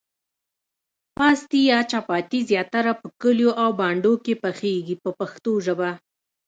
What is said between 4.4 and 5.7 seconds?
پخیږي په پښتو